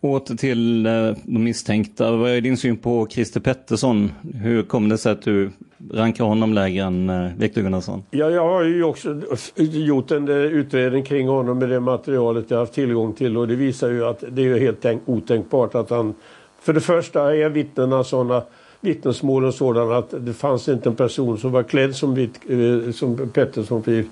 [0.00, 0.92] Åter till eh,
[1.24, 2.16] de misstänkta.
[2.16, 4.12] Vad är din syn på Christer Pettersson?
[4.34, 5.50] Hur kom det sig att du
[5.90, 8.02] rankar honom lägre än eh, Viktor Gunnarsson?
[8.10, 9.20] Ja, jag har ju också
[9.56, 13.48] gjort en eh, utredning kring honom med det materialet jag har haft tillgång till och
[13.48, 16.14] det visar ju att det är helt otänkbart att han...
[16.60, 18.42] För det första är vittnena sådana
[18.80, 23.28] vittnesmålen sådana att det fanns inte en person som var klädd som, vitt, eh, som
[23.28, 24.08] Pettersson vid,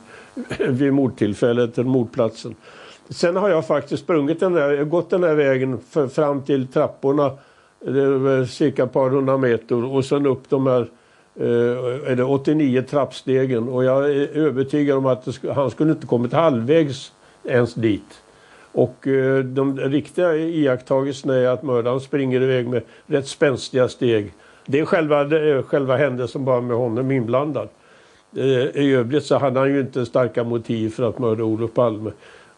[0.68, 2.54] vid mordtillfället, eller mordplatsen.
[3.09, 7.30] Sen har jag faktiskt sprungit den där, gått den där vägen för, fram till trapporna.
[7.80, 10.80] Det cirka ett par hundra meter och sen upp de här
[11.35, 16.06] eh, är det 89 trappstegen och jag är övertygad om att sk han skulle inte
[16.06, 17.12] kommit halvvägs
[17.44, 18.22] ens dit.
[18.77, 24.33] Och eh, de riktiga iakttagelserna är att mördaren springer iväg med rätt spänstiga steg.
[24.67, 27.69] Det är själva, det är själva händelsen bara med honom inblandad.
[28.37, 32.11] Eh, I övrigt så hade han ju inte starka motiv för att mörda Olof Palme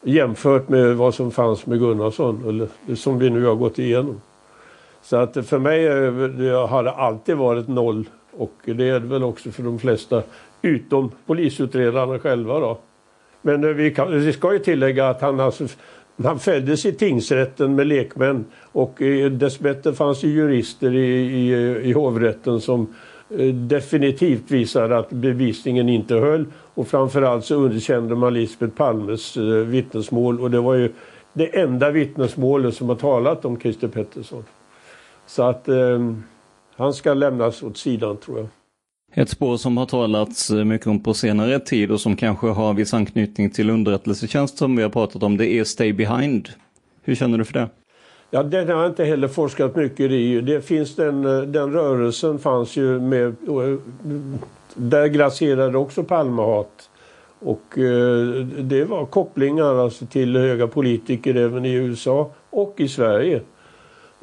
[0.02, 4.20] jämfört med vad som fanns med Gunnarsson, eller som vi nu har gått igenom.
[5.02, 5.82] Så att för mig
[6.28, 8.04] det har det alltid varit noll
[8.36, 10.22] och det är det väl också för de flesta
[10.62, 12.78] utom polisutredarna själva då.
[13.42, 15.66] Men eh, vi, kan, vi ska ju tillägga att han, alltså,
[16.24, 21.52] han fälldes i tingsrätten med lekmän och eh, dessbättre fanns det jurister i, i,
[21.88, 22.94] i hovrätten som
[23.30, 29.42] Eh, definitivt visade att bevisningen inte höll och framförallt så underkände man Lisbeth Palmes eh,
[29.44, 30.92] vittnesmål och det var ju
[31.32, 34.44] det enda vittnesmålet som har talat om Christer Pettersson.
[35.26, 36.12] Så att eh,
[36.76, 38.48] han ska lämnas åt sidan tror jag.
[39.14, 42.74] Ett spår som har talats eh, mycket om på senare tid och som kanske har
[42.74, 46.48] viss anknytning till underrättelsetjänst som vi har pratat om, det är Stay Behind.
[47.02, 47.68] Hur känner du för det?
[48.30, 50.40] Ja, den har jag inte heller forskat mycket i.
[50.40, 53.26] Det finns den, eh, den rörelsen fanns ju med...
[53.26, 53.78] Eh,
[54.74, 56.90] där grasserade också Palmehat.
[57.40, 57.64] Och
[58.58, 63.40] det var kopplingar alltså till höga politiker även i USA och i Sverige.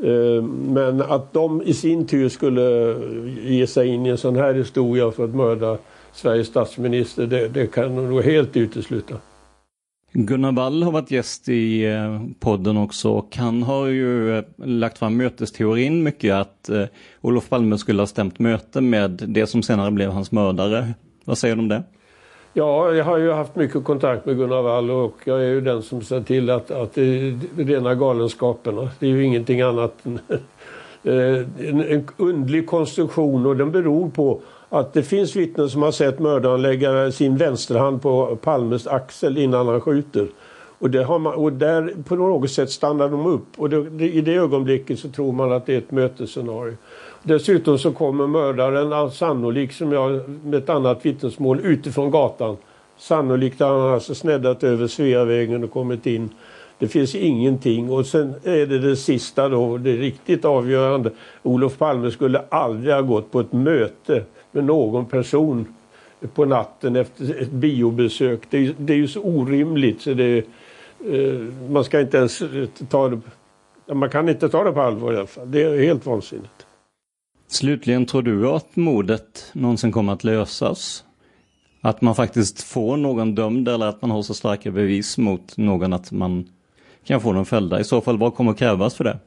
[0.04, 2.96] Eh, men att de i sin tur skulle
[3.44, 5.78] ge sig in i en sån här historia för att mörda
[6.14, 9.16] Sveriges statsminister, det, det kan nog helt utesluta.
[10.14, 14.98] Gunnar Wall har varit gäst i eh, podden också och han har ju eh, lagt
[14.98, 16.70] fram mötesteorin mycket att
[17.22, 20.94] Olof Palme skulle ha stämt möte med det som senare blev hans mördare.
[21.26, 21.84] Vad säger du om det?
[22.58, 25.82] Ja, jag har ju haft mycket kontakt med Gunnar Wall och jag är ju den
[25.82, 28.90] som ser till att, att det är rena galenskaperna.
[29.00, 30.20] Det är ju ingenting annat än
[31.04, 34.40] eh, en, en undlig konstruktion och den beror på
[34.70, 39.68] att det finns vittnen som har sett mördaren lägga sin vänsterhand på Palmes axel innan
[39.68, 40.28] han skjuter.
[40.80, 44.22] Och, det har man, och där på något sätt stannar de upp och det, i
[44.22, 46.74] det ögonblicket så tror man att det är ett mötesscenario.
[47.28, 52.58] Dessutom så kommer mördaren sannolikt, som jag med ett annat vittnesmål, utifrån gatan.
[52.98, 56.30] Sannolikt har han alltså sneddat över Sveavägen och kommit in.
[56.80, 61.12] Det finns ingenting och sen är det det sista då, det riktigt avgörande.
[61.44, 65.66] Olof Palme skulle aldrig ha gått på ett möte med någon person
[66.34, 68.40] på natten efter ett biobesök.
[68.50, 71.40] Det är, det är ju så orimligt så det, eh,
[71.70, 72.44] man ska inte ens
[72.90, 73.22] ta det,
[73.94, 75.52] man kan inte ta det på allvar i alla fall.
[75.52, 76.65] Det är helt vansinnigt.
[77.48, 81.04] Slutligen, tror du att mordet någonsin kommer att lösas?
[81.82, 85.94] Att man faktiskt får någon dömd eller att man har så starka bevis mot någon
[85.94, 86.50] att man
[87.04, 87.80] kan få dem fällda.
[87.80, 89.18] I så fall, vad kommer krävas för det?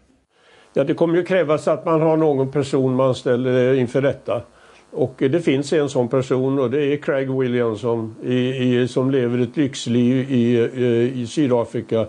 [0.75, 4.43] Ja, det kommer ju krävas att man har någon person man ställer eh, inför rätta.
[4.91, 9.11] Och eh, det finns en sån person och det är Craig Williamson i, i, som
[9.11, 12.07] lever ett lyxliv i, i, i Sydafrika.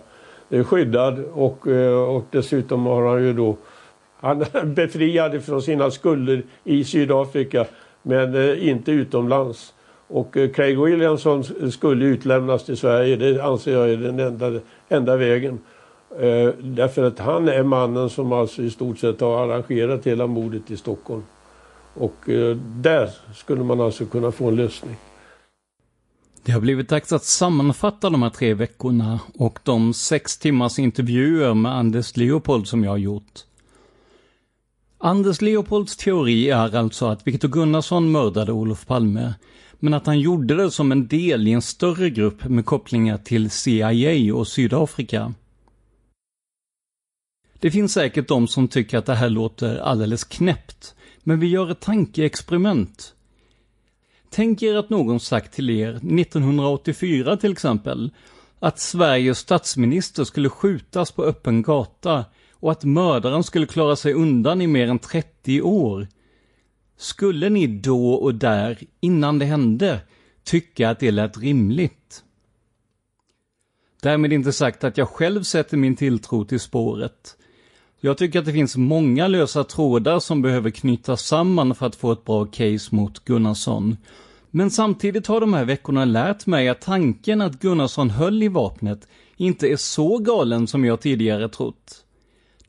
[0.66, 1.68] Skyddad och,
[2.18, 3.58] och dessutom har han ju då
[4.22, 7.66] han är befriad från sina skulder i Sydafrika
[8.02, 9.74] men eh, inte utomlands.
[10.08, 14.60] Och eh, Craig Williamson skulle utlämnas till Sverige, det anser jag är den enda,
[14.90, 15.60] enda vägen.
[16.20, 20.72] Eh, därför att han är mannen som alltså i stort sett har arrangerat hela mordet
[20.72, 21.24] i Stockholm.
[21.94, 24.96] Och eh, där skulle man alltså kunna få en lösning.
[26.44, 31.54] Det har blivit dags att sammanfatta de här tre veckorna och de sex timmars intervjuer
[31.54, 33.46] med Anders Leopold som jag har gjort.
[35.02, 39.34] Anders Leopolds teori är alltså att Viktor Gunnarsson mördade Olof Palme,
[39.80, 43.50] men att han gjorde det som en del i en större grupp med kopplingar till
[43.50, 45.34] CIA och Sydafrika.
[47.60, 51.72] Det finns säkert de som tycker att det här låter alldeles knäppt, men vi gör
[51.72, 53.14] ett tankeexperiment.
[54.30, 58.12] Tänk er att någon sagt till er 1984 till exempel,
[58.60, 62.26] att Sveriges statsminister skulle skjutas på öppen gata
[62.60, 66.08] och att mördaren skulle klara sig undan i mer än 30 år.
[66.98, 70.00] Skulle ni då och där, innan det hände,
[70.44, 72.24] tycka att det lät rimligt?
[74.02, 77.38] Därmed inte sagt att jag själv sätter min tilltro till spåret.
[78.00, 82.12] Jag tycker att det finns många lösa trådar som behöver knytas samman för att få
[82.12, 83.98] ett bra case mot Gunnarsson.
[84.52, 89.08] Men samtidigt har de här veckorna lärt mig att tanken att Gunnarsson höll i vapnet
[89.38, 92.06] inte är så galen som jag tidigare trott.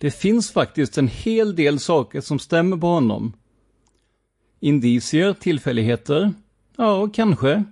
[0.00, 3.32] Det finns faktiskt en hel del saker som stämmer på honom.
[4.60, 6.32] Indicier, tillfälligheter?
[6.76, 7.64] Ja, kanske.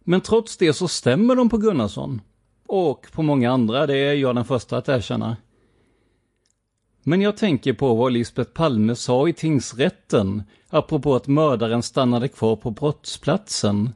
[0.00, 2.20] Men trots det så stämmer de på Gunnarsson.
[2.66, 5.36] Och på många andra, det är jag den första att erkänna.
[7.02, 12.56] Men jag tänker på vad Lisbeth Palme sa i tingsrätten, apropå att mördaren stannade kvar
[12.56, 13.90] på brottsplatsen.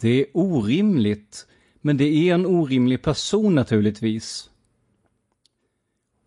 [0.00, 1.46] Det är orimligt,
[1.80, 4.50] men det är en orimlig person naturligtvis.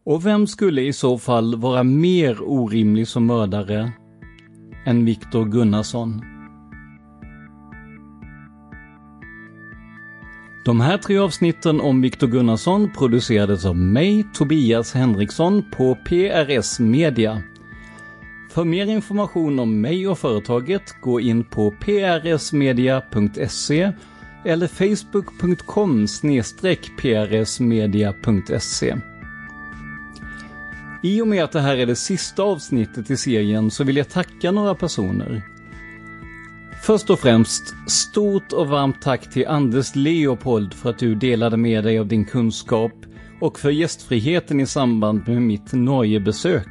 [0.04, 3.92] Och vem skulle i så fall vara mer orimlig som mördare
[4.86, 6.22] än Viktor Gunnarsson?
[10.66, 17.42] De här tre avsnitten om Viktor Gunnarsson producerades av mig, Tobias Henriksson, på PRS Media.
[18.52, 23.12] För mer information om mig och företaget, gå in på prsmedia.se
[24.46, 26.08] eller facebook.com
[27.02, 28.96] prsmedia.se.
[31.04, 34.10] I och med att det här är det sista avsnittet i serien så vill jag
[34.10, 35.44] tacka några personer.
[36.84, 41.84] Först och främst, stort och varmt tack till Anders Leopold för att du delade med
[41.84, 42.92] dig av din kunskap
[43.42, 46.68] och för gästfriheten i samband med mitt Norgebesök.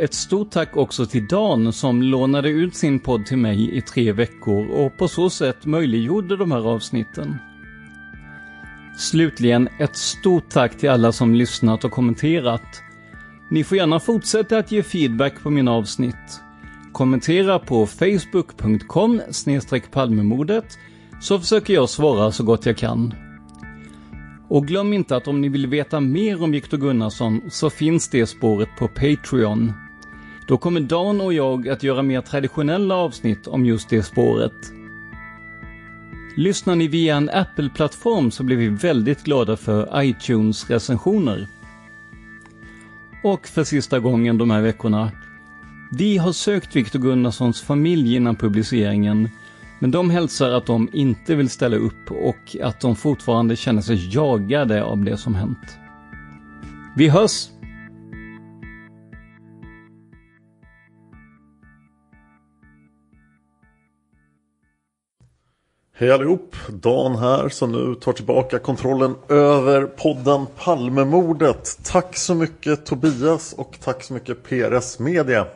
[0.00, 4.12] Ett stort tack också till Dan som lånade ut sin podd till mig i tre
[4.12, 7.36] veckor och på så sätt möjliggjorde de här avsnitten.
[8.98, 12.82] Slutligen ett stort tack till alla som lyssnat och kommenterat.
[13.50, 16.40] Ni får gärna fortsätta att ge feedback på mina avsnitt.
[16.92, 19.20] Kommentera på facebook.com
[19.90, 20.78] palmemordet
[21.20, 23.14] så försöker jag svara så gott jag kan.
[24.48, 28.26] Och glöm inte att om ni vill veta mer om Viktor Gunnarsson så finns det
[28.26, 29.72] spåret på Patreon.
[30.48, 34.72] Då kommer Dan och jag att göra mer traditionella avsnitt om just det spåret.
[36.36, 41.46] Lyssnar ni via en Apple-plattform så blir vi väldigt glada för iTunes-recensioner.
[43.22, 45.12] Och för sista gången de här veckorna.
[45.90, 49.30] Vi har sökt Viktor Gunnarssons familj innan publiceringen,
[49.78, 54.14] men de hälsar att de inte vill ställa upp och att de fortfarande känner sig
[54.14, 55.78] jagade av det som hänt.
[56.96, 57.48] Vi hörs!
[66.00, 66.56] Hej allihop!
[66.68, 71.78] Dan här som nu tar tillbaka kontrollen över podden Palmemordet.
[71.84, 75.46] Tack så mycket Tobias och tack så mycket PRS Media.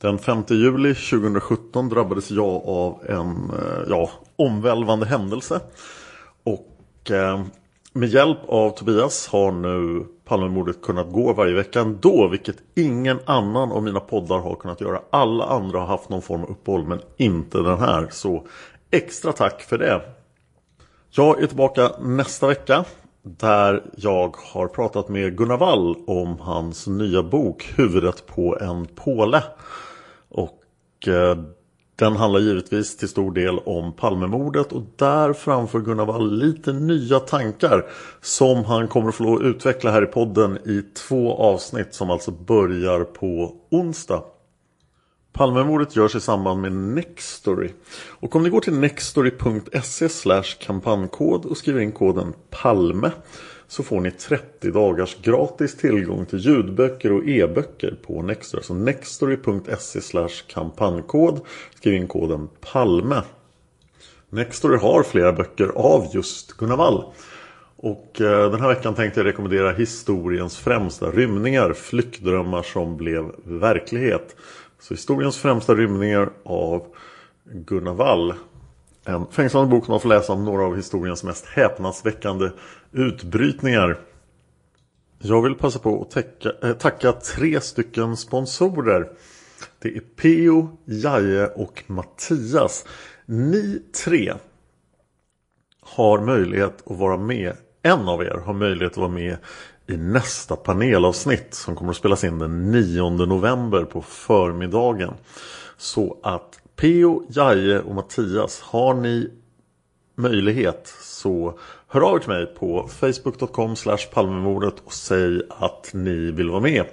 [0.00, 5.60] Den 5 juli 2017 drabbades jag av en eh, ja, omvälvande händelse.
[6.44, 7.44] Och eh,
[7.92, 12.28] med hjälp av Tobias har nu Palmemordet kunnat gå varje vecka ändå.
[12.28, 15.00] Vilket ingen annan av mina poddar har kunnat göra.
[15.10, 18.08] Alla andra har haft någon form av uppehåll men inte den här.
[18.10, 18.46] Så
[18.94, 20.02] extra tack för det.
[21.10, 22.84] Jag är tillbaka nästa vecka.
[23.22, 29.42] Där jag har pratat med Gunnar Wall om hans nya bok Huvudet på en påle.
[30.28, 31.38] Och eh,
[31.96, 37.20] Den handlar givetvis till stor del om Palmemordet och där framför Gunnar Wall lite nya
[37.20, 37.86] tankar
[38.20, 43.04] som han kommer att få utveckla här i podden i två avsnitt som alltså börjar
[43.04, 44.22] på onsdag.
[45.34, 47.70] Palmemordet görs i samband med Nextory.
[48.08, 50.08] Och om ni går till nextory.se
[50.58, 53.10] kampankod och skriver in koden PALME
[53.66, 58.58] så får ni 30 dagars gratis tillgång till ljudböcker och e-böcker på Nextory.
[58.58, 60.00] Alltså så nextory.se
[60.48, 61.40] kampankod.
[61.76, 63.22] Skriv in koden PALME.
[64.30, 67.04] Nextory har flera böcker av just Gunnar Wall.
[67.76, 74.36] Och eh, den här veckan tänkte jag rekommendera historiens främsta rymningar, flyktdrömmar som blev verklighet.
[74.84, 76.86] Så historiens främsta rymningar av
[77.44, 78.34] Gunnar Wall.
[79.04, 82.50] En fängslande bok som man får läsa om några av historiens mest häpnadsväckande
[82.92, 83.98] utbrytningar.
[85.18, 89.10] Jag vill passa på att täcka, äh, tacka tre stycken sponsorer.
[89.78, 92.86] Det är Peo, Jaje och Mattias.
[93.26, 94.34] Ni tre
[95.80, 97.56] har möjlighet att vara med.
[97.82, 99.36] En av er har möjlighet att vara med
[99.86, 105.14] i nästa panelavsnitt som kommer att spelas in den 9 november på förmiddagen.
[105.76, 109.30] Så att Peo, Jaje och Mattias har ni
[110.16, 111.58] möjlighet så
[111.88, 113.74] hör av er till mig på facebook.com
[114.12, 116.84] palmemordet och säg att ni vill vara med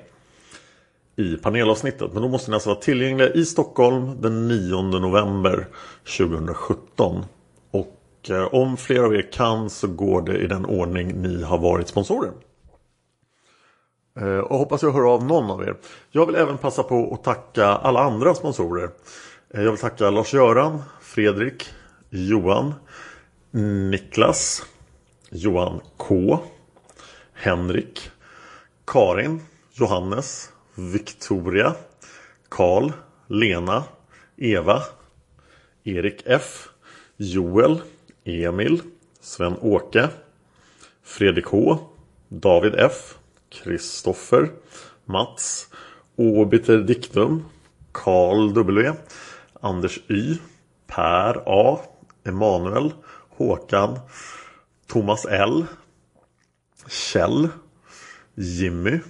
[1.15, 2.13] i panelavsnittet.
[2.13, 5.67] Men då måste ni alltså vara tillgängliga i Stockholm den 9 november
[6.17, 7.25] 2017.
[7.71, 11.57] Och eh, om fler av er kan så går det i den ordning ni har
[11.57, 12.31] varit sponsorer.
[14.19, 15.75] Eh, och hoppas jag hör av någon av er.
[16.11, 18.89] Jag vill även passa på att tacka alla andra sponsorer.
[19.53, 21.69] Eh, jag vill tacka Lars-Göran, Fredrik,
[22.09, 22.73] Johan,
[23.91, 24.65] Niklas,
[25.29, 26.39] Johan K,
[27.33, 28.11] Henrik,
[28.85, 29.41] Karin,
[29.73, 31.75] Johannes, Victoria,
[32.49, 32.91] Karl,
[33.27, 33.83] Lena,
[34.37, 34.83] Eva,
[35.83, 36.69] Erik F,
[37.17, 37.81] Joel,
[38.23, 38.81] Emil,
[39.21, 40.09] Sven-Åke,
[41.03, 41.79] Fredrik H,
[42.27, 43.17] David F,
[43.51, 44.53] Kristoffer,
[45.05, 45.69] Mats,
[46.17, 47.45] Obiter Dictum,
[47.93, 48.93] Karl W,
[49.61, 50.39] Anders Y,
[50.87, 51.79] Per A,
[52.25, 52.93] Emanuel,
[53.37, 54.01] Håkan,
[54.87, 55.67] Thomas L,
[56.87, 57.51] Kjell,
[58.37, 59.01] Jimmy,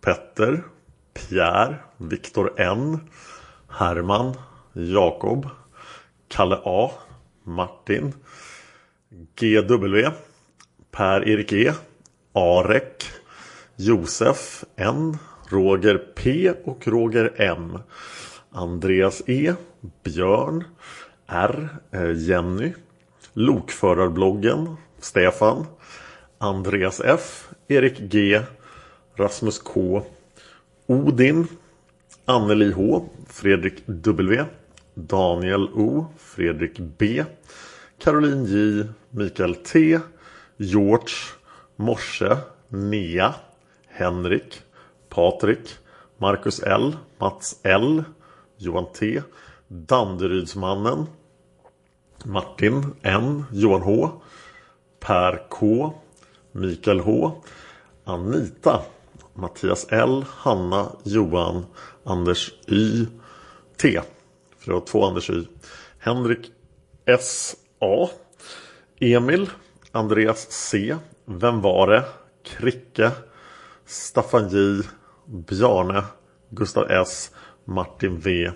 [0.00, 0.64] Petter,
[1.14, 3.08] Pierre, Viktor N,
[3.78, 4.36] Herman,
[4.74, 5.50] Jakob,
[6.28, 6.90] Kalle A,
[7.44, 8.14] Martin,
[9.36, 10.12] GW,
[10.92, 11.72] Per-Erik E,
[12.34, 12.97] Arek,
[13.80, 15.18] Josef N,
[15.48, 17.78] Roger P och Roger M,
[18.50, 19.54] Andreas E,
[20.04, 20.64] Björn,
[21.26, 22.74] R, eh, Jenny,
[23.32, 25.66] Lokförarbloggen, Stefan,
[26.38, 28.40] Andreas F, Erik G,
[29.16, 30.02] Rasmus K,
[30.86, 31.46] Odin,
[32.24, 34.44] Anneli H, Fredrik W,
[34.94, 37.24] Daniel O, Fredrik B,
[37.98, 39.98] Caroline J, Mikael T,
[40.56, 41.12] George,
[41.76, 42.36] Morse,
[42.68, 43.34] Nea,
[43.98, 44.62] Henrik,
[45.08, 45.78] Patrik,
[46.18, 48.04] Marcus L, Mats L,
[48.56, 49.22] Johan T,
[49.68, 51.06] Danderydsmannen,
[52.24, 54.10] Martin N, Johan H,
[55.00, 55.92] Per K,
[56.52, 57.32] Mikael H,
[58.04, 58.82] Anita,
[59.34, 61.66] Mattias L, Hanna, Johan,
[62.04, 63.06] Anders Y,
[63.76, 64.00] T.
[64.58, 65.48] För det var två Anders Y.
[65.98, 66.52] Henrik
[67.04, 68.08] S, A,
[69.00, 69.50] Emil,
[69.92, 72.04] Andreas C, Vem var det?
[72.44, 73.10] Kricke,
[73.88, 74.82] Staffan J,
[75.26, 76.04] Bjarne,
[76.50, 77.30] Gustav S,
[77.64, 78.50] Martin V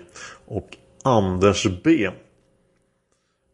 [0.45, 2.09] och Anders B.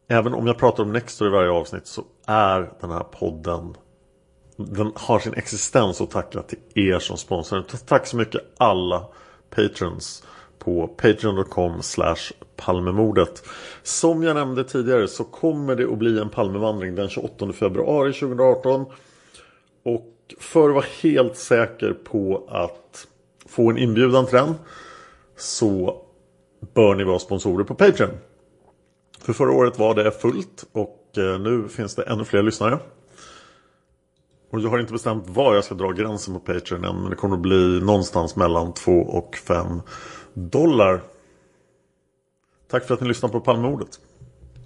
[0.08, 3.76] Även om jag pratar om Nextor i varje avsnitt så är den här podden
[4.58, 7.66] Den har sin existens att tacka till er som sponsrar.
[7.86, 9.08] Tack så mycket alla
[9.50, 10.24] patrons
[10.60, 11.82] på patreon.com
[12.56, 13.44] palmemordet.
[13.84, 18.86] Som jag nämnde tidigare så kommer det att bli en Palmevandring den 28 februari 2018.
[19.86, 20.06] Och
[20.40, 23.08] för att vara helt säker på att
[23.46, 24.56] få en inbjudan till den
[25.38, 26.02] så
[26.74, 28.18] bör ni vara sponsorer på Patreon.
[29.20, 32.80] För förra året var det fullt och eh, nu finns det ännu fler lyssnare.
[34.52, 37.16] Och jag har inte bestämt var jag ska dra gränsen på Patreon än men det
[37.16, 39.82] kommer att bli någonstans mellan 2 och 5
[40.34, 41.02] dollar.
[42.68, 44.00] Tack för att ni lyssnar på Palmemordet.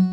[0.00, 0.09] thank you